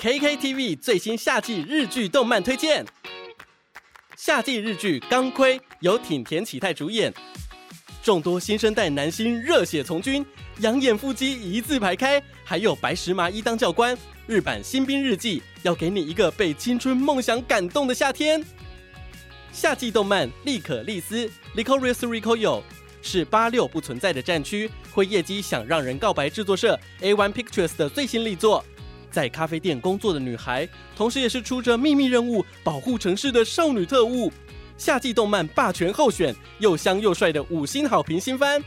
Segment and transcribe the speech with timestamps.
[0.00, 2.82] KKTV 最新夏季日剧动漫推荐。
[4.16, 7.12] 夏季日剧《钢盔》由挺田启太主演，
[8.02, 10.24] 众多新生代男星热血从军，
[10.60, 13.94] 养眼腹肌一字排开，还有白石麻衣当教官。
[14.26, 18.42] 日版新兵日记要给你一个被青春梦想感动的夏天。
[19.52, 22.62] 夏季动漫《利可利斯》（Licorice Recoil）
[23.02, 28.64] 是八六不存在的战区，灰夜姬想让人告白制作社 A One Pictures 的最新力作。
[29.10, 34.32] 在咖啡店工作的女孩，同时也是出着秘密任务保护城市的少女特务。
[34.78, 38.62] 夏季动漫霸权候选，又香又帅的五星好评新番。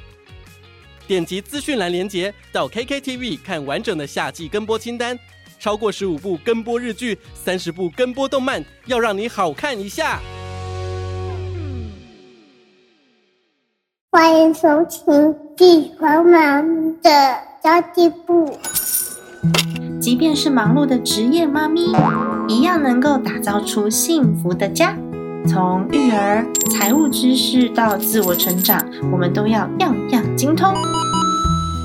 [1.08, 5.18] 点击资讯栏连接到 KKTV 看完整的夏季跟播清单，
[5.60, 10.22] 超过十五部跟播日剧，三十部跟播动漫，要让你好看一下。
[14.12, 15.14] 欢迎收听
[15.58, 16.62] 《地狂妈
[17.02, 18.46] 的交际部》。
[20.04, 21.90] 即便是忙碌的职业妈咪，
[22.50, 24.98] 一样能够打造出幸福的家。
[25.48, 30.74] 从育儿、财务知识到自我成长，我们都要样样精通。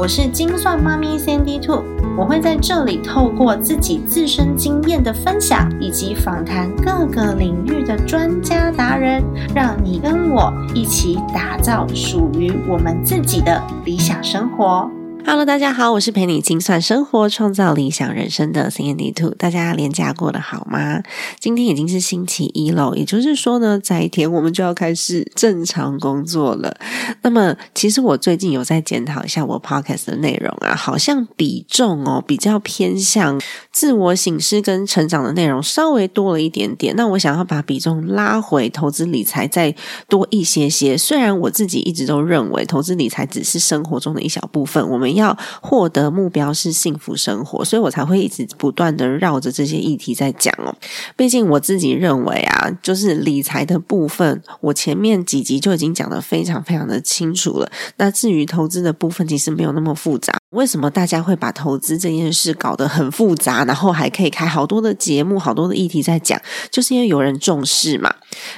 [0.00, 1.84] 我是精算妈咪 Sandy Two，
[2.18, 9.22] 我会在这里透过自己自身经验的分享，以及访谈各个领域的专家达人，
[9.54, 14.90] 让你跟我一起打造属于我们自己的理想生活。
[15.30, 19.34] Hello，大家好，我是陪你精算生活、创造理想人生的 Candy Two。
[19.34, 21.02] 大家连假过得好吗？
[21.38, 26.74] 今天已经是星期一了，也就是说呢，在一天我们就要开始正常工作了。
[27.20, 33.38] 那么，其实我最近有在检讨一下我 Podcast 的内容啊，好像比重哦比较偏向
[33.70, 36.96] 自我醒思跟成长的内容稍微多了一点点。
[36.96, 39.74] 那我想要把比重拉回投资理财再
[40.08, 40.96] 多一些些。
[40.96, 45.17] 虽然我自己一直都认为投资理财只是生活中的一小部分，我们。
[45.18, 50.74] 要获得目标是幸福生活，所以我才会一直不断的绕着这些议题在讲哦。
[51.16, 57.70] 毕竟我自己认为啊，就是理财的部分，我前面几集就已经讲的非常非常的清楚了。
[57.96, 60.37] 那至于投资的部分，其实没有那么复杂。
[60.50, 66.40] 为什么大家会把投资这件事搞得很复杂，然后还可以开好多的节目、好多的议题在讲？
[66.70, 68.14] 就是因为有人重视嘛。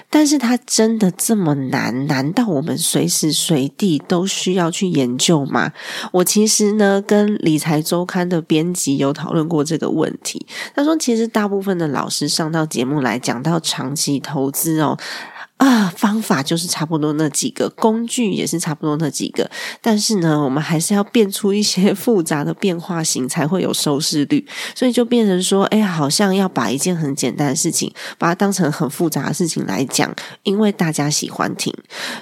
[0.08, 2.06] 但是它真的这么难？
[2.06, 5.72] 难道我们随时随地都需要去研究吗？
[6.12, 10.46] 我其实呢，跟理财周刊的编辑有讨论过这个问题。
[10.74, 14.96] 他说，其实大部分的老师上到节目来讲到长期投资哦。
[15.60, 19.48] 啊，方法就是差不多那几个，工具也是差不多那几个，
[19.82, 24.43] 但是呢，我们还是要变出一些复杂的变化型，才会有收视率。
[24.75, 30.10] 所以就变成说，哎，好像要把一件很简单的事情，把它当成很复杂的事情来讲，
[30.44, 31.71] 因为大家喜欢听。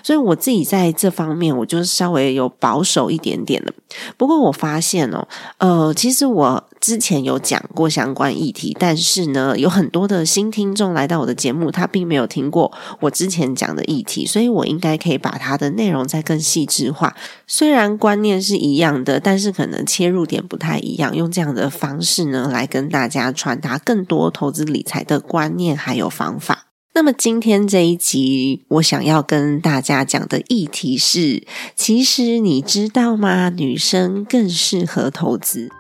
[0.03, 3.73] 所以我自己在这方面，我就是稍微有保守一点点的。
[4.17, 5.29] 不过我发现哦，
[5.59, 6.68] 呃，其实我。
[6.81, 17.17] 之前有讲过相关议题，但是呢，有很多的新听众来到我的节目，他并没有听过我之前讲的议题，所以我应该可以把它的内容再更细致化。
[17.47, 26.67] 虽然观念是一样的，但是可能切入点不太一样，用这样的方式呢，来跟大家传达更多投资理财的观念还有方法。
[26.95, 31.47] 那么今天这一集，我想要跟大家讲的议题是：
[31.77, 33.51] 其实你知道吗？
[33.51, 35.71] 女生更适合投资。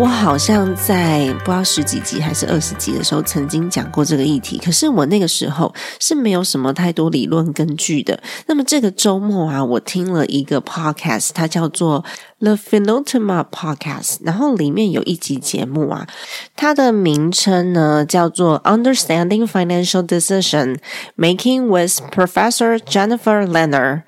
[0.00, 4.56] 我好像在不知道十几集还是二十集的时候，曾经讲过这个议题。
[4.56, 8.22] 可是我那个时候是没有什么太多理论根据的。
[8.46, 12.04] 那么这个周末啊，我听了一个 podcast，它叫做
[12.38, 16.06] The Finotema Podcast，然后里面有一集节目啊，
[16.54, 20.78] 它的名称呢叫做 Understanding Financial Decision
[21.16, 24.02] Making with Professor Jennifer Lenner。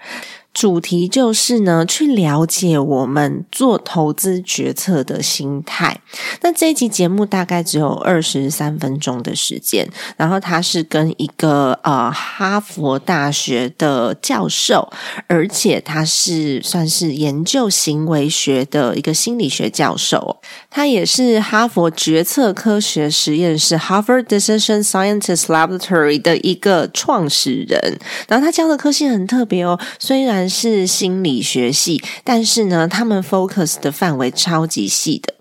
[0.60, 5.98] 主题就是呢，去了解我们做投资决策的心态。
[6.42, 9.88] 那这一集节目大概只有二十三分钟的时间，
[10.18, 14.86] 然后他是跟一个呃哈佛大学的教授，
[15.28, 27.98] 而且他是算是研究行为学的一个心理学教授，他也是哈佛决策科学实验室 （Harvard Decision Scientist Laboratory） 的一个创始人。
[28.28, 30.49] 然后他教的科系很特别哦，虽然。
[30.50, 35.34] 是心理学系，但是呢，他们 focus 的范围超级细的。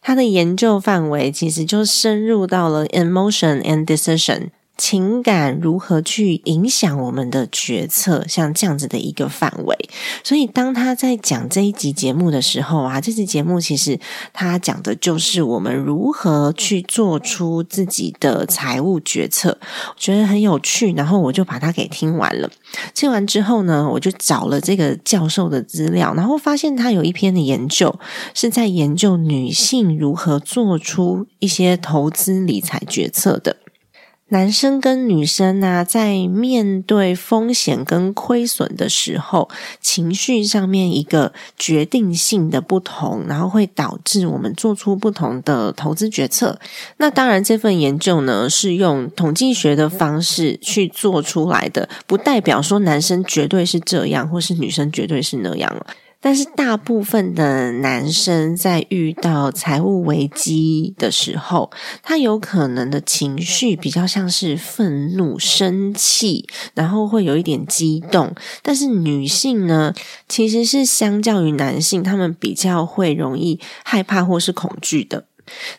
[0.00, 9.88] 他的研究范围其实就深入到了 emotion and decision，情感如何去影响我们的决策，像这样子的一个范围。
[10.22, 13.98] 所以，当他在讲这一集节目的时候啊，这集节目其实
[14.32, 20.92] 他讲的就是我们如何去做出自己的财务决策，我觉得很有趣。
[20.94, 22.50] 然后我就把它给听完了。
[22.94, 27.94] 听完之后呢，我就找了这个教授的资料，然后发现他有一篇的研究
[28.34, 33.56] 是在研究女性如何做出一些投资理财决策的。
[34.28, 39.48] 男生跟女生啊，在面对风险跟亏损的时候，
[39.80, 46.58] 情绪上面一个决定性的不同，然后会导致我们做出不同的投资决策。
[46.96, 55.86] 那当然，这份研究呢是用统计学的方式去做出来的，不代表说男生绝对是这样，或是女生绝对是那样了。
[56.24, 61.70] 但是大部分的男生在遇到财务危机的时候，
[62.02, 68.34] 他有可能的情绪比较像是愤怒、生气，然后会有一点激动。
[68.62, 69.92] 但是女性呢，
[70.26, 75.26] 其实是相较于男性，他们比较会容易害怕或是恐惧的。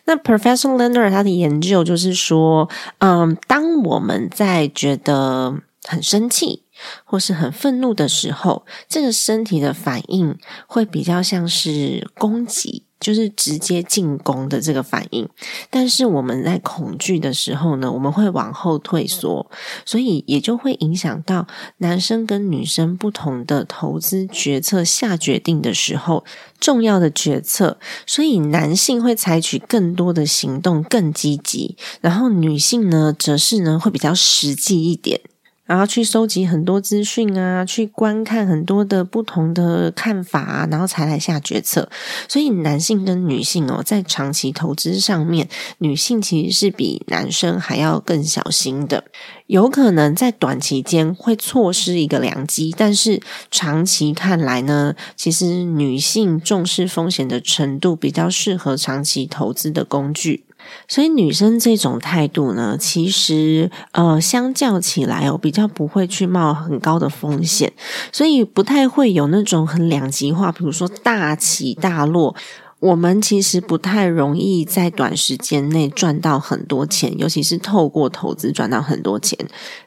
[0.04, 6.62] 那 Professor Leonard 他的研究就是说，嗯，当我们在觉得很生气。
[7.04, 15.28] 或是很愤怒的时候，这个身体的反应会比较像是攻击，就是直接进攻的这个反应。
[15.70, 19.50] 但是我们在恐惧的时候呢，我们会往后退缩，
[19.84, 21.46] 所以也就会影响到
[21.78, 26.24] 男生跟女生不同的投资决策下决定的时候
[26.58, 27.78] 重要的决策。
[28.06, 35.20] 所以男性会采取更多的行动，更积极，然后女性呢，则是呢会比较实际一点。
[35.66, 41.88] 然后去收集很多资讯啊，去观看很多的不同的看法，然后才来下决策。
[42.28, 45.48] 所以男性跟女性哦，在长期投资上面，
[45.78, 49.04] 女性其实是比男生还要更小心的。
[49.48, 53.20] 有可能在短期间会错失一个良机，但是
[53.50, 60.45] 长期看来呢，其实女性重视风险的程度比较适合长期投资的工具。
[60.88, 67.72] 所以女生这种态度呢，其实呃，相较起来哦，比较不会去冒很高的风险，
[68.12, 72.34] 所以不太会有那种很两极化，比如说大起大落。
[72.78, 79.38] 我们其实不太容易在短时间内赚到很多钱，尤其是透过投资赚到很多钱。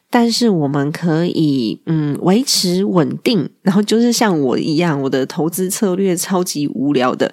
[0.10, 7.32] 但是我们可以嗯维持稳定，然后就是像我一样，我的投资策略超级无聊的。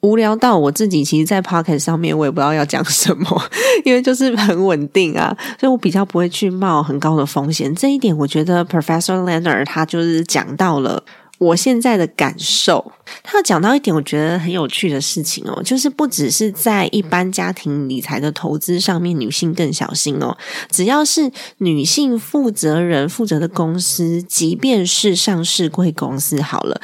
[0.00, 3.42] 无聊到我自己，其实，在 Pocket 上面，我也不知道要讲什么，
[3.84, 7.74] 因为就是很稳定啊，所以我比较不会去冒很高的风险。
[7.74, 11.02] 这一点，我觉得 Professor Leonard 他就是讲到了。
[11.38, 12.90] 我现在的感受，
[13.22, 20.36] 他讲到一点，我觉得很有趣的事情哦，就是不只是在一般家庭理财的投资上面，女性更小心哦。
[20.68, 26.80] 只要是女性负责人负责的公司，即便是上市贵公司，好了，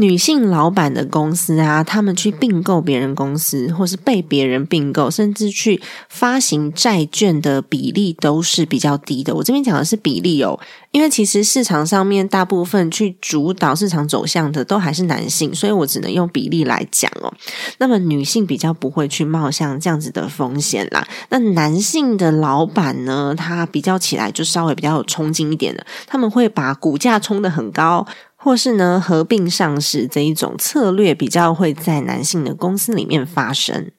[0.00, 9.34] 女性老板的公司啊，他们去并购别人公司，或是被别人并购，甚至去发行债券的比例都是比较低的。
[9.34, 10.58] 我这边讲的是比例哦。
[10.90, 17.32] 因为其实市场上面大部分去主导市场走向的都还是男性，所以我只能用比例来讲哦。
[17.78, 21.06] 那么女性比较不会去冒像这样子的风险啦。
[21.28, 28.06] 那男性的老板呢，他比较起来就稍微比较有冲劲一点的，他们会把股价冲得很高，
[28.38, 33.90] 或是呢合并上市这一种策略比较会在男性的公司里面发生。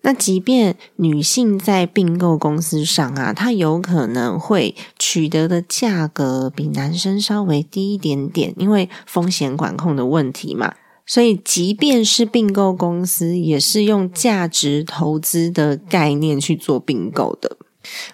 [0.00, 10.74] 那即便女性在并购公司上啊，她有可能会取得的价格比男生稍微低一点点，因为风险管控的问题嘛。
[11.06, 17.58] 所以，即便是并购公司，也是用价值投资的概念去做并购的，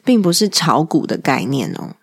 [0.04, 1.94] 并不是炒股的概念哦。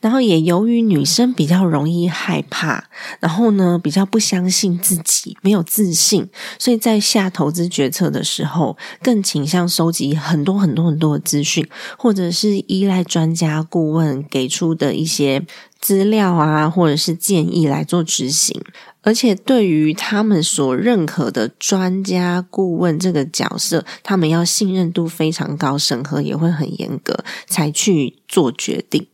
[0.00, 2.84] 然后也由于女生比较容易害怕，
[3.20, 6.28] 然后呢比较不相信自己，没有自信，
[6.58, 11.66] 所以在下投资决策的时候，更倾向收集很多很多很多的资讯，
[11.98, 15.44] 或者是依赖专家顾问给出的一些
[15.80, 18.60] 资料啊，或者是建议来做执行。
[19.02, 29.06] 而且对于他们所认可的专家顾问这个角色，他们要信任度非常高，审核也会很严格，才去做决定。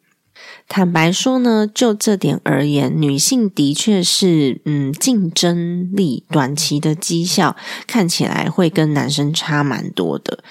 [0.69, 10.43] 坦白说呢，就这点而言，女性的确是嗯，竞争力短期的绩效看起来会跟男生差蛮多的。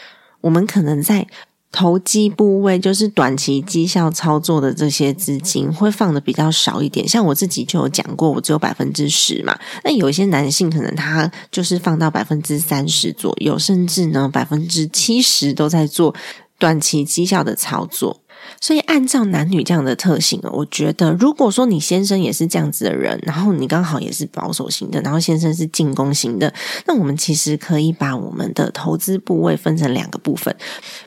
[0.42, 1.28] 我们可能在
[1.72, 7.08] 投机部位，就是短期绩效操作的这些资金会放的比较少一点。
[7.08, 9.58] 像我自己就有讲过，我只有百分之十嘛。
[9.84, 16.14] 那有一些男性可能他就是放到百分之三十左右，甚至呢百分之七十都在做
[16.60, 18.21] 短期绩效的操作。
[18.60, 26.54] 所以，按照男女这样的特性，我觉得，如果说你先生也是这样子的人，然后你刚好也是保守型的，然后先生是进攻型的，
[26.86, 30.56] 那我们其实可以把我们的投资部位分成两个部分。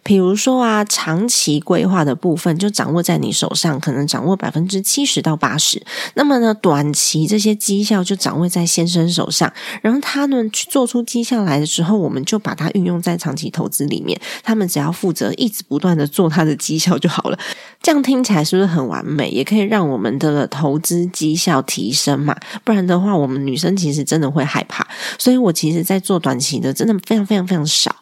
[0.02, 5.80] 比如说啊，长期规划的部分就掌握在你手上，可能掌握百分之七十到八十。
[6.14, 14.20] 那么呢，短期这些绩效就掌握在先生手上，然后他们去做出绩效来的时候，我们就把它运用在长期投资里面。
[14.42, 17.38] 他们只要负责一直不断的做他的绩效就好了。
[17.80, 19.28] 这样听起来是不是很完美？
[19.28, 22.34] 也可以让我们的投资绩效提升嘛？
[22.64, 24.86] 不然的话，我们女生其实真的会害怕。
[25.18, 27.94] 所以我其实，在做短期的，真的非常非常非常少。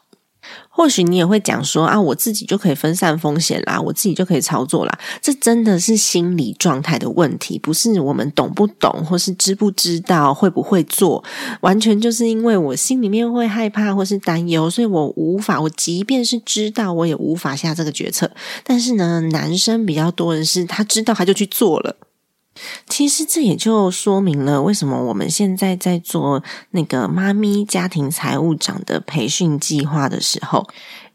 [0.68, 4.98] 或许你也会讲说啊，我自己就可以分散风险啦，我自己就可以操作啦。
[5.20, 11.22] 这真的是心理状态的问题，不是我们懂不懂，或是知不知道，会不会做，
[11.60, 18.30] 完全就是因为我心里面会害怕或是担忧，所以我无法，我即便是知道，我也无法下这个决策。
[18.64, 21.96] 但是呢，男生比较多的是，他知道他就去做了。
[22.86, 30.68] 其实这也就说明了为什么我们现在在做那个妈咪家庭财务长的培训计划的时候，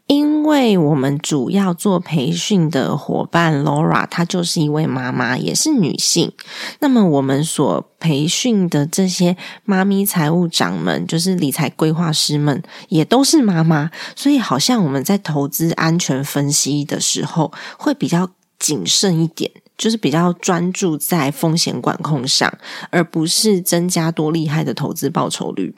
[0.08, 6.32] 因为我们主要做培训的伙伴 Laura，她就是一位妈妈，也是女性。
[6.80, 19.52] 那么我们所培训的这些妈咪财务长们，就是理财规划师们，也都是妈妈，所以好像我们在投资安全分析的时候，会比较谨慎一点。
[19.78, 22.52] 就是比较专注在风险管控上，
[22.90, 25.74] 而不是增加多厉害的投资报酬率。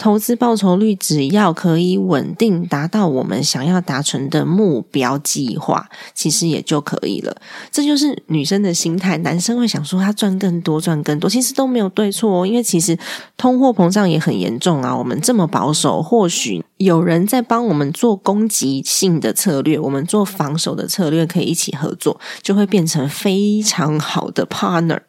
[0.00, 7.36] 投资报酬率只要可以稳定达到我们想要达成的目标计划，其实也就可以了。
[7.70, 12.46] 这就是女生的心态，男生会想说他赚更多，赚更多，其实都没有对错哦。
[12.46, 12.98] 因为其实
[13.36, 14.96] 通货膨胀也很严重啊。
[14.96, 25.00] 我们这么保守，或许有人在帮我们做攻击性的策略，我们做防守的策略，可以一起合作，就会变成非常好的 partner。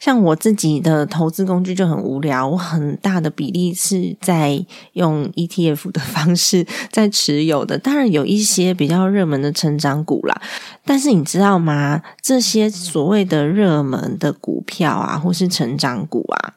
[0.00, 4.64] 像我自己的投资工具就很无聊，我很大的比例是在
[4.94, 7.78] 用 ETF 的方式在持有的。
[7.78, 10.40] 当然有一些比较热门的成长股啦，
[10.84, 12.02] 但是你知道吗？
[12.22, 16.54] 这些所谓的热门的股票啊，或是成长股啊。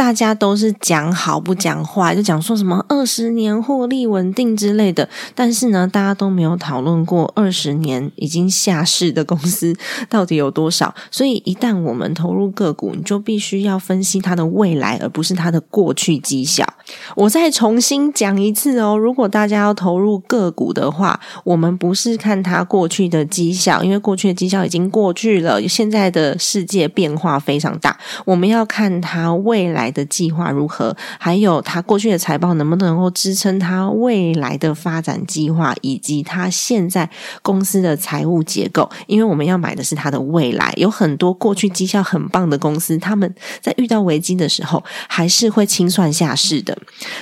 [0.00, 9.76] 大家都是讲好不讲坏，就讲说什么二十年获利稳定之类的，但是呢，大家都没有讨论过二十年已经下市的公司
[10.08, 10.94] 到底有多少。
[11.10, 16.66] 所以，一旦我们投入个股，你就必须要分析它的未来，而不是它的过去绩效。
[17.14, 29.89] 我再重新讲一次哦，如果大家要投入个股的话，我们不是看它过去的绩效，因为过去的绩效已经过去了，现在的世界变化非常大，我们要看它未来。
[29.90, 30.96] 的计划如何？
[31.18, 37.08] 还有他过去的财报能不能够支撑他未来的发展计划，以及他现在
[37.42, 38.90] 公司的财务结构？
[39.06, 40.72] 因为我们要买的是他的未来。
[40.76, 46.76] 有很多过去绩效很棒的公司，他们在遇到危机的时候还是会清算下市的。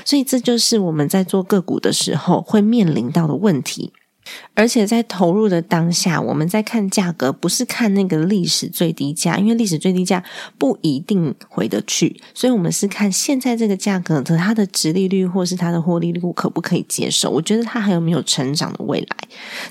[0.05, 3.93] 所以这就是我们在做个股的时候会面临到的问题。
[4.59, 10.23] 而且在投入的当下，我们在看价格，不是看那个历史最低价，因为历史最低价
[10.59, 17.31] 不一定回得去，所以我们是看现在这个价格的它的值利率或是它的获利率可不可以接受。
[17.31, 19.17] 我觉得它还有没有成长的未来，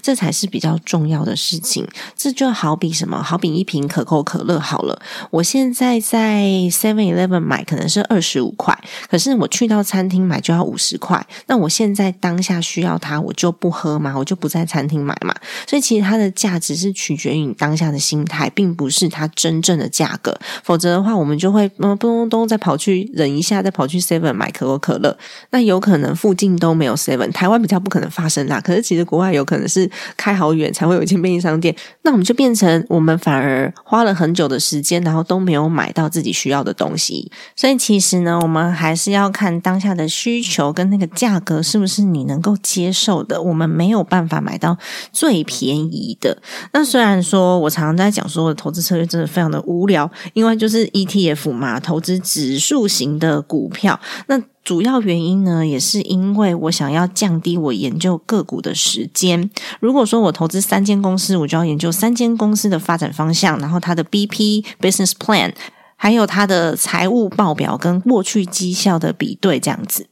[0.01, 1.88] 这才是比较重要的事情。
[2.15, 3.22] 这就好比什么？
[3.22, 8.77] 好比一瓶可口可乐好了，我现在在 Seven Eleven 买可能是二十五块，
[9.08, 11.25] 可是我去到餐厅买就要五十块。
[11.46, 14.48] 那我现在当下需要它，我就不喝嘛，我就不。
[14.48, 15.34] 在餐餐厅买嘛，
[15.65, 20.38] 所以其实它的价值是取决于你当下的心态，并不是它真正的价格。
[20.63, 25.17] 否则的话，我们就会嗯咚咚咚再跑去忍一下，再跑去 Seven 买可口可乐。
[25.50, 28.62] 那有可能附近都没有 Seven，台湾比较不可能发生啦。
[28.62, 31.75] 可是其实国外有可能是开好远才会有一间便利商店。
[32.03, 37.31] 那我们就变成我们反而花了很久的时间，然后都没有买到自己需要的东西。
[37.55, 43.41] 所以其实呢，我们还是要看当下的需求跟那个价格是不是你能够接受的。
[43.41, 44.38] 我们没有办法。
[44.38, 44.66] 买到
[45.13, 46.41] 最便宜的。
[46.74, 54.00] 那虽然说我常常在讲说，我的投资策略真的非常的无聊，因为就是 ETF 嘛，投资指数型的股票。
[54.27, 59.50] 那主要原因呢，也是因为我想要降低我研究个股的时间。
[59.79, 65.53] 如果说我投资三间公司，我就要研究三间公司的发展方向，然后它的 BP business plan，
[65.95, 70.07] 还有它的财务报表跟过去绩效的比对，这样子。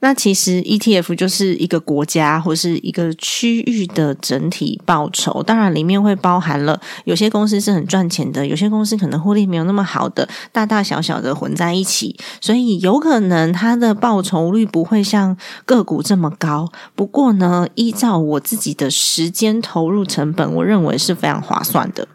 [0.00, 16.70] 那其实 ETF 就是一个国家或是一个区域的整体报酬，当然里面会包含了有些公司是很赚钱的，有些公司可能获利没有那么好的，大大小小的混在一起，所以有可能它的报酬率不会像个股这么高。
[16.94, 22.08] 不过呢，依照我自己的时间投入成本，我认为是非常划算的。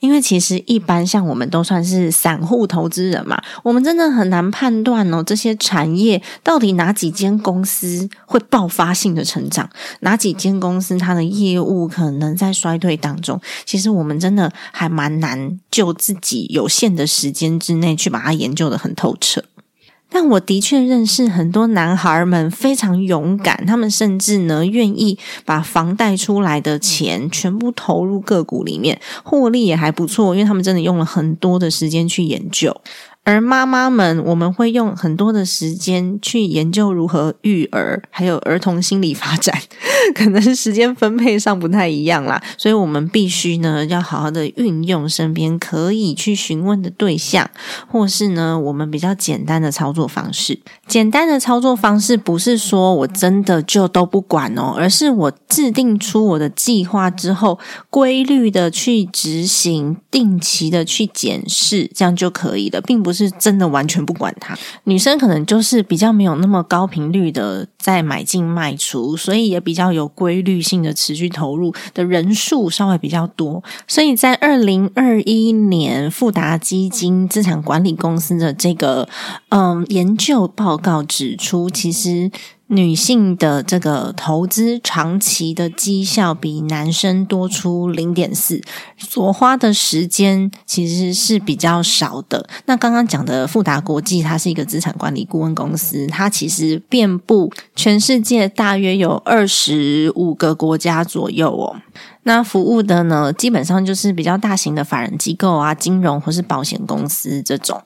[0.00, 9.68] 因为其实一般像我们都算是散户投资人嘛，我们真的很难判断哦，这些产业到底哪几间公司会爆发性的成长，
[10.00, 13.40] 哪几间公司它的业务可能在衰退当中。
[13.64, 19.42] 其实我们真的还蛮难就自己有限的时间之内去把它研究的很透彻。
[20.18, 32.74] 但我的确认识很多男孩们非常勇敢，他们甚至呢愿意把房贷出来的钱全部投入个股里面，获利也还不错，因为他们真的用了很多的时间去研究。
[33.24, 39.54] 而妈妈们，我们会用很多的时间去研究如何育儿，还有儿童心理发展，
[40.14, 42.42] 可能是时间分配上不太一样啦。
[42.56, 47.48] 所以我们必须呢，要好好的运用身边可以去询问的对象，
[47.88, 50.58] 或是呢，我们比较简单的操作方式。
[50.86, 57.58] 简单的操作方式不是说我真的就都不管哦，而是我制定出我的计划之后，
[57.90, 63.26] 规律的去执行，定期的去检视，这样就可以了，并不是。
[63.38, 64.56] 真的完全不管它。
[64.84, 73.62] 女生可能就是比较没有那么高频率的在买进卖出，所以也比较有规律性的持续投入的人数稍微比较多。
[73.88, 79.08] 所以在二零二一年，富达基金资产管理公司的这个
[79.48, 82.30] 嗯研究报告指出，其实。
[82.68, 88.60] 女性的这个投资长期的绩效比男生多出零点四，
[88.98, 92.48] 所花的时间其实是比较少的。
[92.64, 101.76] 那刚刚讲的富达国际，它是一个资产管理顾问公司，它其实遍布全世界大约有二十五个国家左右哦。
[102.26, 107.80] 那服务的呢，基本上就是比较大型的法人机构啊、金融或是保险公司这种。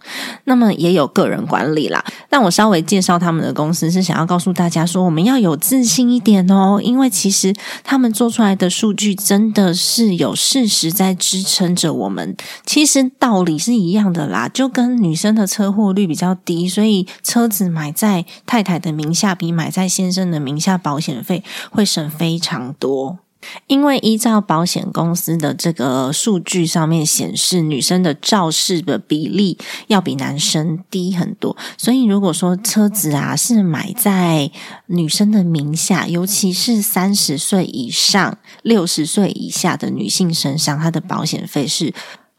[0.44, 2.02] 那么也有个人管理啦。
[2.30, 7.54] 但我稍微介绍他们的公司，是想要告诉大家说，我们要有自信一点哦，因为其实
[7.84, 12.34] 他们做出来的数据真的是有事实在支撑着我们。
[12.64, 23.18] 其实道理是一样的啦，就跟女生的车祸率比较低，所以车子买在太太的名下，比买在先生的名下，保险费会省非常多。
[23.66, 34.50] 因为依照保险公司的这个数据上面显示，女生的肇事的比例要比男生低很多，所以如果说车子啊是买在
[34.86, 41.92] 女生的名下，尤其是三十岁以上、六十岁以下的女性身上，她的保险费是。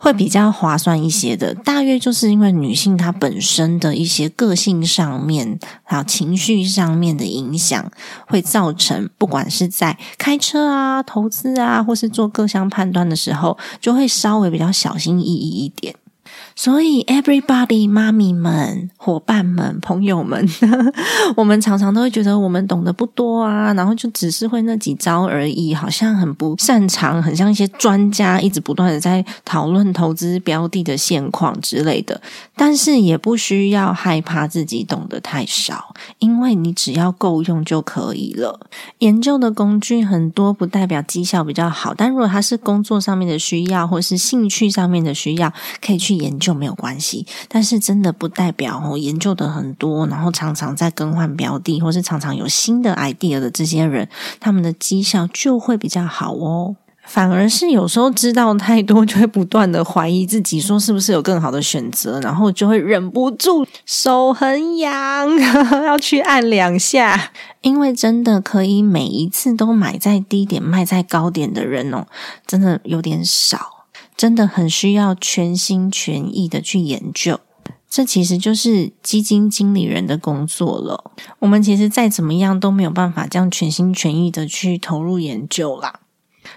[0.03, 7.91] 会比较划算一些的，大约就是因为女性她本身的一些个性上面，还有情绪上面的影响，
[8.25, 15.93] 会造成不管是在开车啊、投资啊，或是做各项判断的时候，就会稍微比较小心翼翼一点。
[16.53, 20.47] 所以，everybody，妈咪们、伙伴们、朋友们，
[21.37, 32.21] 我们常常都会觉得我们懂得不多啊，然后就只是会那几招而已，好像很不擅长，很像一些专家一直不断的在讨论投资标的的现况之类的。
[32.55, 38.59] 但是也不需要害怕自己懂得太少，因为你只要够用就可以了。
[38.99, 46.40] 研究的工具很多，不代表绩效比较好，但如果它是工作上面的需要，或是兴趣上面的需要，可以去研。
[46.41, 56.75] 就没有关系，但是真的不代表哦，研究的很多，然后常常在更换标的，或是常常有新的 idea 的这些人，他们的绩效就会比较好哦。
[57.03, 65.27] 反而是有时候知道太多，就会不断的怀疑自己，说是不是有更好的选择，然后就会忍不住手很痒，
[65.83, 67.31] 要去按两下。
[67.61, 72.05] 因为真的可以每一次都买在低点卖在高点的人哦，
[72.45, 73.80] 真的有点少。
[74.21, 77.39] 真的很需要全心全意的去研究，
[77.89, 81.11] 这其实就是基金经理人的工作了。
[81.39, 86.01] 我们其实再怎么样都没有办法这样全心全意的去投入研究啦。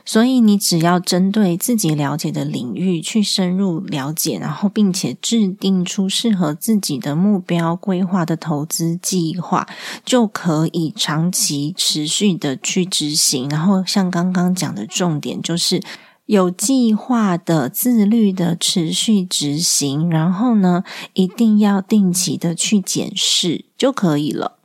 [0.04, 9.66] 所以你只要针对自己了解的领域去深入了解，然后并且制定出适合自己的目标规划的投资计划，
[10.04, 13.48] 就可以长期持续的去执行。
[13.48, 15.82] 然后像刚刚讲的重点就是。
[16.26, 20.82] 有计划的、自律的持续执行，然后呢，
[21.12, 24.58] 一定要定期的去检视就可以了。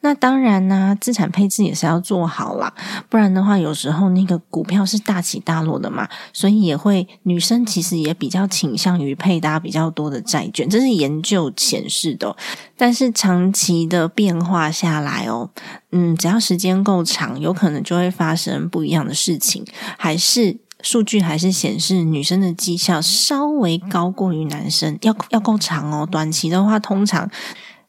[0.00, 2.72] 那当然呢、资产配置也是要做好啦，
[3.08, 12.36] 不然的话，有时候那个股票是大起大落的嘛，所以也会女生其实也比较倾向于配搭比较多的债券，这是研究显示的、
[12.76, 15.50] 但是长期的变化下来哦，
[15.90, 19.64] 嗯，只要时间够长，有可能就会发生不一样的事情，
[19.98, 20.65] 还是。
[20.82, 26.06] 数据还是显示女生的绩效稍微高过于男生，要要够长哦。
[26.10, 27.28] 短期的话，通常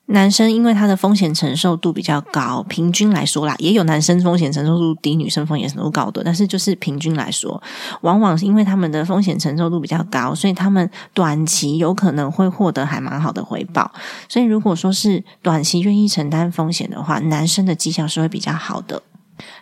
[0.08, 7.62] 男生因为他的风险承受度比较高，平均来说啦，也有男生风险承受度低，女生风险承受度高的，但是就是平均来说，
[8.02, 13.92] 往往是因为他们的风险承受度比较高，所以他们短期有可能会获得还蛮好的回报。
[14.30, 19.04] 所以如果说是短期愿意承担风险的话，男生的绩效是会比较好的。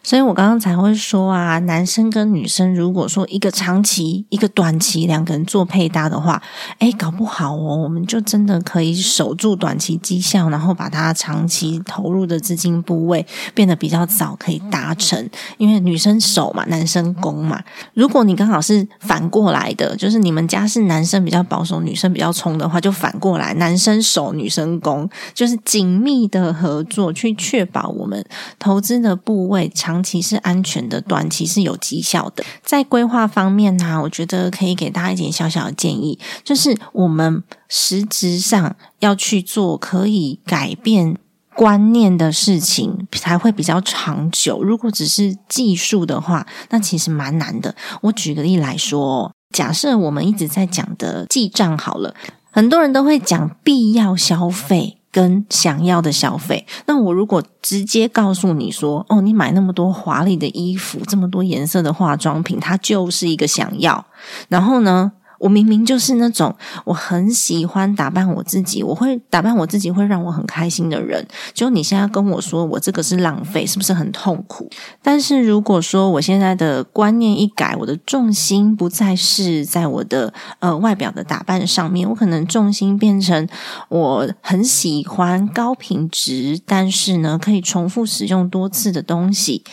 [0.05, 6.39] 所以我刚刚才会说啊，男生跟女生如果说一个长期、一个短期，两个人做配搭的话，
[6.77, 15.27] 哎，搞不好哦，我们就真的可以守住短期绩效，然后把它长期投入的资金部位变得比较早可以达成。
[15.57, 17.63] 因为女生守嘛，男生攻嘛。
[17.95, 28.23] 如果你刚好是反过来的，就是你们家是男生比较保守，女生比较冲的话，就反过来，男生守，女生攻，就是紧密的合作，去确保我们
[28.59, 29.65] 投资的部位。
[29.73, 32.43] 长长期是安全的，短期是有绩效的。
[32.61, 41.17] 在规划方面呢、我觉得可以给大家一点小小的建议，就是我们实质上要去做可以改变
[41.55, 44.61] 观念的事情，才会比较长久。
[44.61, 47.73] 如果只是技术的话，那其实蛮难的。
[48.01, 52.13] 我举个例来说，假设我们一直在讲的记账好了，
[52.51, 54.97] 很多人都会讲必要消费。
[55.15, 64.05] 跟想要的消费，那我如果直接告诉你说，哦，你买那么多华丽的衣服，这么多颜色的化妆品，它就是一个想要。
[64.49, 71.25] 然后呢，我明明就是那种我很喜欢打扮我自己，我会打扮我自己会让我很开心的人。
[71.53, 74.69] 就你现在跟我说我这个是浪费，是不是很痛苦？
[75.01, 83.47] 但是如果说我现在的观念一改，我的重心不再是在我的呃外表的打扮上面，我可能重心变成
[83.89, 89.63] 我很喜欢高品质，但是呢可以重复使用多次的东西。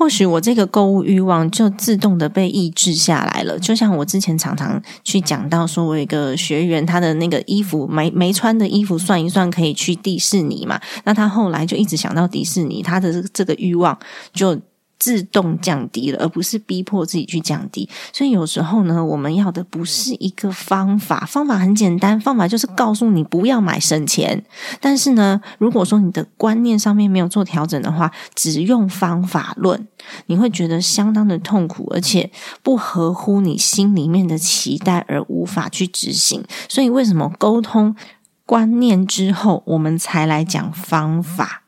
[0.00, 3.58] 或许我这个购物欲望就自动的被抑制下来了。
[3.58, 10.80] 就像我之前常常去讲到，说我一个学员，他的那个衣服没没穿的衣服算一算可以去迪士尼嘛？
[11.04, 13.98] 那他后来就一直想到迪士尼，他的这个欲望
[14.32, 14.58] 就。
[15.00, 17.88] 自动降低了，而不是逼迫自己去降低。
[18.12, 24.44] 所以有时候呢，我们要的不是一个方法，方法很简单，方法就是告诉你不要买省钱。
[24.78, 29.88] 但是呢，如果说你的观念上面没有做调整的话，只用方法论，
[30.26, 32.30] 你会觉得相当的痛苦，而且
[32.62, 36.44] 不合乎你心里面的期待，而无法去执行。
[36.68, 37.96] 所以为什么沟通
[38.44, 41.59] 观念之后，我们才来讲方法？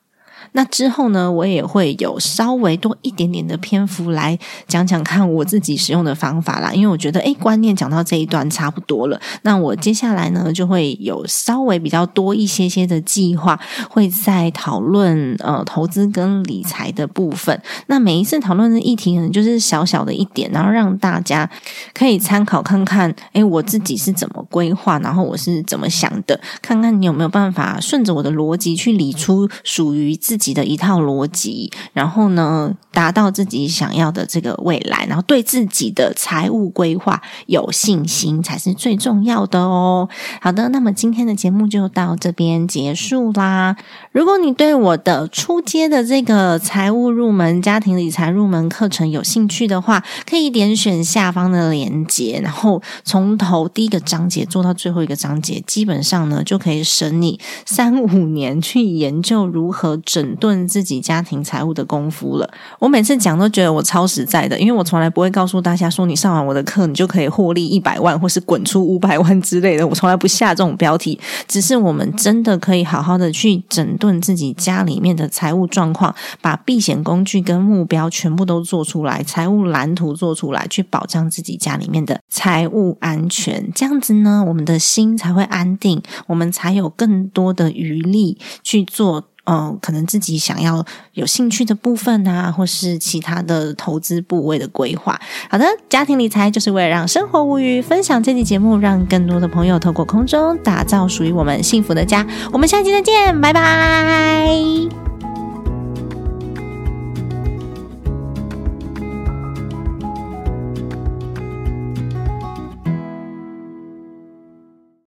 [0.53, 4.39] 那之后呢，我也会有稍微多一点点的篇幅来
[4.69, 6.73] 讲讲看我自己使用的方法啦。
[6.73, 17.61] 因为我觉得，诶，观念讲到这一段差不多了，那我接下来呢就会有稍微比较多一些些的计划，会在讨论呃投资跟理财的部分。
[17.87, 21.49] 那每一次讨论的议题可能就是小小的一点，然后让大家
[21.95, 40.09] 可以参考看看，诶，我自己是怎么规划，然后我是怎么想的，看看你有没有办法顺着我的逻辑去理出属于自己的一套逻辑，然后呢，达到自己想要的这个未来，然后对自己的财务规划有信心才是最重要的哦。
[40.41, 43.77] 好的，那么今天的节目就到这边结束啦。
[44.13, 62.51] 如果你对我的初阶的这个财务入门、家庭理财入门课程有兴趣的话，可以点选下方的链接，然后从头第一个章节做到最后一个章节，基本上呢就可以省你三五年去研究如何整顿自己家庭财务的功夫了。
[62.79, 71.19] 我每次讲都觉得我超实在的，因为我从来不会告诉大家说你上完我的课你就可以获利一百万或是滚出五百万之类的，我从来不下这种标题。
[71.47, 83.71] 只是我们真的可以好好的去整顿自己家里面的财务状况，把避险工具跟目标全部都做出来，财务蓝图做出来，去保障自己家里面的财务安全。
[83.75, 89.25] 这样子呢，我们的心才会安定，我们才有更多的余力去做。
[89.45, 95.21] 嗯，可能自己想要有兴趣的部分啊，或是其他的投资部位的规划。
[95.51, 102.27] 好的，家庭理财就是为了让生活无虞，分享这期节目，让更多的朋友透过空中打造属于我们幸福的家。
[102.53, 105.12] 我们下期再见，拜拜。